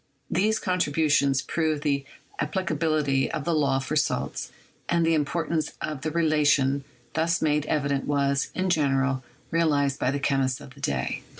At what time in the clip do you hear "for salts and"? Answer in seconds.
3.77-5.05